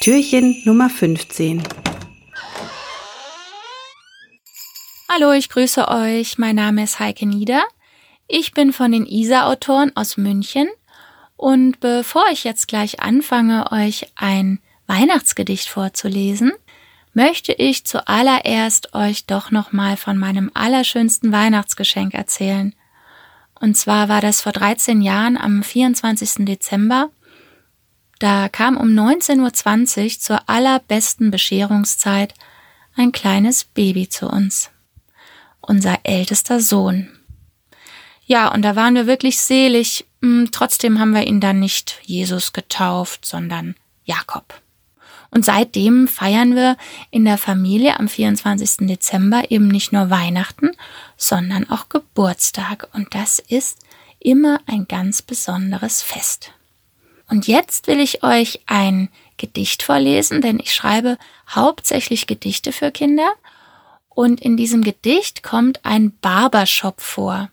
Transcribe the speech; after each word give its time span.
Türchen 0.00 0.60
Nummer 0.64 0.90
15 0.90 1.62
Hallo, 5.08 5.30
ich 5.30 5.48
grüße 5.48 5.86
euch. 5.86 6.38
Mein 6.38 6.56
Name 6.56 6.82
ist 6.82 6.98
Heike 6.98 7.24
Nieder. 7.24 7.62
Ich 8.26 8.52
bin 8.52 8.72
von 8.72 8.90
den 8.90 9.06
ISA-Autoren 9.06 9.92
aus 9.94 10.16
München. 10.16 10.66
Und 11.40 11.80
bevor 11.80 12.26
ich 12.30 12.44
jetzt 12.44 12.68
gleich 12.68 13.00
anfange, 13.00 13.72
euch 13.72 14.12
ein 14.14 14.58
Weihnachtsgedicht 14.86 15.70
vorzulesen, 15.70 16.52
möchte 17.14 17.54
ich 17.54 17.86
zuallererst 17.86 18.92
euch 18.92 19.24
doch 19.24 19.50
nochmal 19.50 19.96
von 19.96 20.18
meinem 20.18 20.50
allerschönsten 20.52 21.32
Weihnachtsgeschenk 21.32 22.12
erzählen. 22.12 22.74
Und 23.58 23.74
zwar 23.78 24.10
war 24.10 24.20
das 24.20 24.42
vor 24.42 24.52
13 24.52 25.00
Jahren 25.00 25.38
am 25.38 25.62
24. 25.62 26.44
Dezember. 26.44 27.08
Da 28.18 28.50
kam 28.50 28.76
um 28.76 28.88
19.20 28.88 30.02
Uhr 30.02 30.20
zur 30.20 30.40
allerbesten 30.46 31.30
Bescherungszeit 31.30 32.34
ein 32.96 33.12
kleines 33.12 33.64
Baby 33.64 34.10
zu 34.10 34.28
uns 34.28 34.70
unser 35.62 36.00
ältester 36.02 36.60
Sohn. 36.60 37.08
Ja, 38.30 38.46
und 38.54 38.62
da 38.62 38.76
waren 38.76 38.94
wir 38.94 39.08
wirklich 39.08 39.40
selig. 39.40 40.06
Hm, 40.22 40.50
trotzdem 40.52 41.00
haben 41.00 41.14
wir 41.14 41.26
ihn 41.26 41.40
dann 41.40 41.58
nicht 41.58 41.98
Jesus 42.04 42.52
getauft, 42.52 43.24
sondern 43.24 43.74
Jakob. 44.04 44.54
Und 45.32 45.44
seitdem 45.44 46.06
feiern 46.06 46.54
wir 46.54 46.76
in 47.10 47.24
der 47.24 47.38
Familie 47.38 47.98
am 47.98 48.06
24. 48.06 48.86
Dezember 48.86 49.50
eben 49.50 49.66
nicht 49.66 49.92
nur 49.92 50.10
Weihnachten, 50.10 50.70
sondern 51.16 51.68
auch 51.70 51.88
Geburtstag. 51.88 52.88
Und 52.92 53.16
das 53.16 53.40
ist 53.40 53.80
immer 54.20 54.60
ein 54.66 54.86
ganz 54.86 55.22
besonderes 55.22 56.00
Fest. 56.00 56.52
Und 57.28 57.48
jetzt 57.48 57.88
will 57.88 57.98
ich 57.98 58.22
euch 58.22 58.60
ein 58.66 59.08
Gedicht 59.38 59.82
vorlesen, 59.82 60.40
denn 60.40 60.60
ich 60.60 60.72
schreibe 60.72 61.18
hauptsächlich 61.48 62.28
Gedichte 62.28 62.70
für 62.70 62.92
Kinder 62.92 63.32
und 64.08 64.40
in 64.40 64.56
diesem 64.56 64.84
Gedicht 64.84 65.42
kommt 65.42 65.84
ein 65.84 66.16
Barbershop 66.20 67.00
vor. 67.00 67.50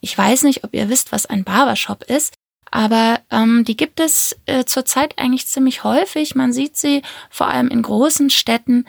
Ich 0.00 0.16
weiß 0.16 0.44
nicht, 0.44 0.64
ob 0.64 0.74
ihr 0.74 0.88
wisst, 0.88 1.12
was 1.12 1.26
ein 1.26 1.44
Barbershop 1.44 2.04
ist, 2.04 2.34
aber 2.70 3.20
ähm, 3.30 3.64
die 3.64 3.76
gibt 3.76 4.00
es 4.00 4.36
äh, 4.46 4.64
zurzeit 4.64 5.18
eigentlich 5.18 5.46
ziemlich 5.46 5.84
häufig. 5.84 6.34
Man 6.34 6.52
sieht 6.52 6.76
sie 6.76 7.02
vor 7.28 7.48
allem 7.48 7.68
in 7.68 7.82
großen 7.82 8.30
Städten. 8.30 8.86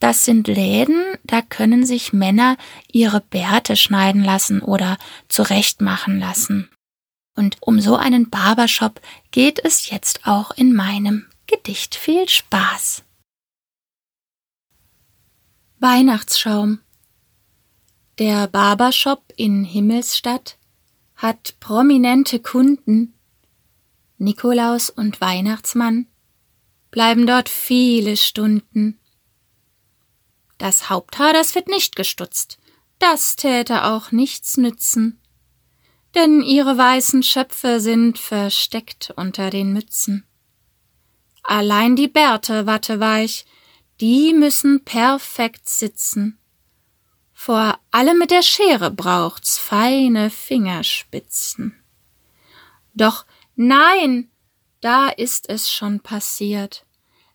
Das 0.00 0.24
sind 0.24 0.48
Läden, 0.48 1.04
da 1.24 1.42
können 1.42 1.84
sich 1.84 2.12
Männer 2.12 2.56
ihre 2.90 3.20
Bärte 3.20 3.76
schneiden 3.76 4.24
lassen 4.24 4.62
oder 4.62 4.96
zurechtmachen 5.28 6.18
lassen. 6.18 6.70
Und 7.36 7.58
um 7.60 7.80
so 7.80 7.96
einen 7.96 8.30
Barbershop 8.30 9.00
geht 9.30 9.62
es 9.62 9.90
jetzt 9.90 10.26
auch 10.26 10.50
in 10.52 10.74
meinem 10.74 11.26
Gedicht. 11.46 11.94
Viel 11.94 12.28
Spaß! 12.28 13.04
Weihnachtsschaum. 15.78 16.80
Der 18.20 18.48
Barbershop 18.48 19.32
in 19.36 19.64
Himmelsstadt 19.64 20.58
hat 21.16 21.54
prominente 21.58 22.38
Kunden. 22.38 23.18
Nikolaus 24.18 24.90
und 24.90 25.22
Weihnachtsmann 25.22 26.06
bleiben 26.90 27.26
dort 27.26 27.48
viele 27.48 28.18
Stunden. 28.18 29.00
Das 30.58 30.90
Haupthaar, 30.90 31.32
das 31.32 31.54
wird 31.54 31.68
nicht 31.68 31.96
gestutzt, 31.96 32.58
das 32.98 33.36
täte 33.36 33.84
auch 33.84 34.12
nichts 34.12 34.58
nützen, 34.58 35.18
denn 36.14 36.42
ihre 36.42 36.76
weißen 36.76 37.22
Schöpfe 37.22 37.80
sind 37.80 38.18
versteckt 38.18 39.14
unter 39.16 39.48
den 39.48 39.72
Mützen. 39.72 40.26
Allein 41.42 41.96
die 41.96 42.08
Bärte 42.08 42.66
watteweich, 42.66 43.46
die 43.98 44.34
müssen 44.34 44.84
perfekt 44.84 45.66
sitzen. 45.70 46.39
Vor 47.42 47.80
allem 47.90 48.18
mit 48.18 48.30
der 48.30 48.42
Schere 48.42 48.90
braucht's 48.90 49.56
feine 49.56 50.28
Fingerspitzen. 50.28 51.82
Doch 52.92 53.24
nein, 53.56 54.30
da 54.82 55.08
ist 55.08 55.48
es 55.48 55.72
schon 55.72 56.00
passiert. 56.00 56.84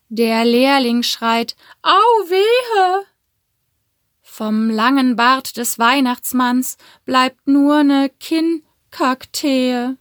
Der 0.08 0.44
Lehrling 0.44 1.02
schreit, 1.02 1.56
Au 1.82 1.90
wehe! 2.28 3.04
Vom 4.22 4.70
langen 4.70 5.16
Bart 5.16 5.56
des 5.56 5.76
Weihnachtsmanns 5.80 6.76
bleibt 7.04 7.48
nur 7.48 7.82
ne 7.82 8.08
Kinnkakteen. 8.20 9.98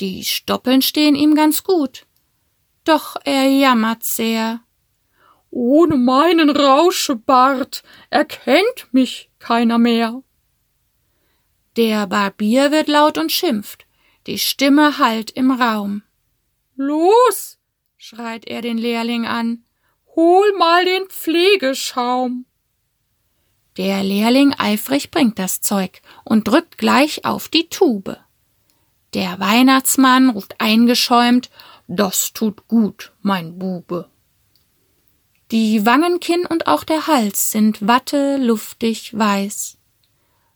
Die 0.00 0.24
Stoppeln 0.24 0.80
stehen 0.80 1.14
ihm 1.14 1.34
ganz 1.34 1.62
gut, 1.62 2.06
doch 2.84 3.16
er 3.24 3.50
jammert 3.50 4.02
sehr. 4.02 4.60
Ohne 5.54 5.96
meinen 5.96 6.48
Rauschebart 6.48 7.82
erkennt 8.08 8.88
mich 8.90 9.30
keiner 9.38 9.76
mehr. 9.76 10.22
Der 11.76 12.06
Barbier 12.06 12.72
wird 12.72 12.88
laut 12.88 13.18
und 13.18 13.30
schimpft, 13.30 13.84
die 14.26 14.38
Stimme 14.38 14.96
hallt 14.96 15.30
im 15.30 15.50
Raum. 15.50 16.02
Los, 16.74 17.58
schreit 17.98 18.46
er 18.46 18.62
den 18.62 18.78
Lehrling 18.78 19.26
an, 19.26 19.64
hol 20.16 20.56
mal 20.56 20.86
den 20.86 21.04
Pflegeschaum. 21.08 22.46
Der 23.76 24.02
Lehrling 24.02 24.54
eifrig 24.56 25.10
bringt 25.10 25.38
das 25.38 25.60
Zeug 25.60 26.00
und 26.24 26.48
drückt 26.48 26.78
gleich 26.78 27.26
auf 27.26 27.48
die 27.48 27.68
Tube. 27.68 28.16
Der 29.12 29.38
Weihnachtsmann 29.38 30.30
ruft 30.30 30.58
eingeschäumt, 30.62 31.50
das 31.88 32.32
tut 32.32 32.68
gut, 32.68 33.12
mein 33.20 33.58
Bube. 33.58 34.11
Die 35.52 35.84
Wangen, 35.84 36.18
Kinn 36.18 36.46
und 36.46 36.66
auch 36.66 36.82
der 36.82 37.06
Hals 37.06 37.50
sind 37.50 37.86
watte 37.86 38.38
luftig 38.38 39.12
weiß. 39.18 39.76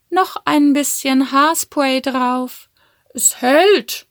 Noch 0.08 0.36
ein 0.46 0.72
bisschen 0.72 1.32
Haarspray 1.32 2.00
drauf. 2.00 2.70
Es 3.12 3.42
hält, 3.42 4.06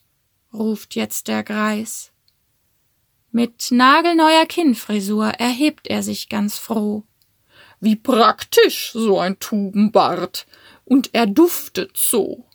ruft 0.53 0.93
jetzt 0.93 1.27
der 1.27 1.41
Greis. 1.41 2.11
Mit 3.31 3.71
nagelneuer 3.71 4.45
Kinnfrisur 4.45 5.25
erhebt 5.25 5.87
er 5.87 6.03
sich 6.03 6.29
ganz 6.29 6.59
froh. 6.59 7.03
Wie 7.79 7.95
praktisch 7.95 8.91
so 8.93 9.17
ein 9.17 9.39
Tubenbart, 9.39 10.45
und 10.83 11.15
er 11.15 11.25
duftet 11.25 11.97
so. 11.97 12.45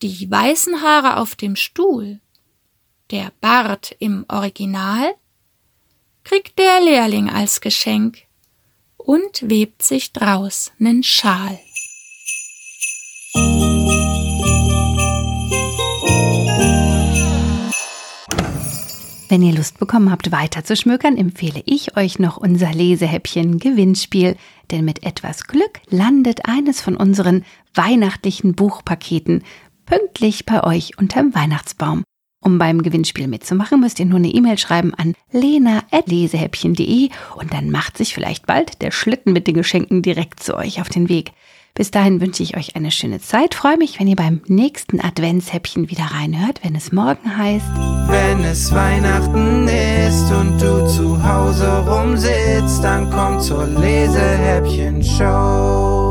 Die 0.00 0.30
weißen 0.30 0.80
Haare 0.80 1.18
auf 1.18 1.36
dem 1.36 1.56
Stuhl, 1.56 2.20
der 3.10 3.32
Bart 3.42 3.94
im 3.98 4.24
Original, 4.28 5.14
kriegt 6.40 6.58
der 6.58 6.80
Lehrling 6.80 7.28
als 7.28 7.60
Geschenk 7.60 8.22
und 8.96 9.50
webt 9.50 9.82
sich 9.82 10.12
draus 10.12 10.72
nen 10.78 11.02
Schal. 11.02 11.58
Wenn 19.28 19.42
ihr 19.42 19.52
Lust 19.52 19.78
bekommen 19.78 20.10
habt, 20.10 20.32
weiter 20.32 20.64
zu 20.64 20.76
schmökern, 20.76 21.18
empfehle 21.18 21.62
ich 21.66 21.96
euch 21.98 22.18
noch 22.18 22.38
unser 22.38 22.72
Lesehäppchen 22.72 23.58
Gewinnspiel, 23.58 24.36
denn 24.70 24.86
mit 24.86 25.02
etwas 25.02 25.46
Glück 25.46 25.80
landet 25.90 26.46
eines 26.46 26.80
von 26.80 26.96
unseren 26.96 27.44
weihnachtlichen 27.74 28.54
Buchpaketen 28.54 29.44
pünktlich 29.84 30.46
bei 30.46 30.64
euch 30.64 30.96
unterm 30.96 31.34
Weihnachtsbaum. 31.34 32.02
Um 32.42 32.58
beim 32.58 32.82
Gewinnspiel 32.82 33.28
mitzumachen, 33.28 33.80
müsst 33.80 34.00
ihr 34.00 34.06
nur 34.06 34.18
eine 34.18 34.28
E-Mail 34.28 34.56
schreiben 34.56 34.94
an 34.94 35.14
lena.lesehäppchen.de 35.30 37.10
und 37.36 37.52
dann 37.52 37.70
macht 37.70 37.98
sich 37.98 38.14
vielleicht 38.14 38.46
bald 38.46 38.80
der 38.80 38.92
Schlitten 38.92 39.34
mit 39.34 39.46
den 39.46 39.54
Geschenken 39.54 40.00
direkt 40.00 40.42
zu 40.42 40.56
euch 40.56 40.80
auf 40.80 40.88
den 40.88 41.10
Weg. 41.10 41.32
Bis 41.74 41.90
dahin 41.90 42.20
wünsche 42.20 42.42
ich 42.42 42.56
euch 42.56 42.76
eine 42.76 42.90
schöne 42.90 43.20
Zeit. 43.20 43.54
Freue 43.54 43.76
mich, 43.76 44.00
wenn 44.00 44.08
ihr 44.08 44.16
beim 44.16 44.40
nächsten 44.46 44.98
Adventshäppchen 45.00 45.90
wieder 45.90 46.04
reinhört, 46.04 46.64
wenn 46.64 46.74
es 46.74 46.92
morgen 46.92 47.36
heißt. 47.36 47.66
Wenn 48.08 48.42
es 48.44 48.74
Weihnachten 48.74 49.68
ist 49.68 50.32
und 50.32 50.58
du 50.60 50.88
zu 50.88 51.22
Hause 51.22 51.84
rumsitzt, 51.86 52.82
dann 52.82 53.10
komm 53.10 53.38
zur 53.40 53.66
Lesehäppchen-Show. 53.66 56.09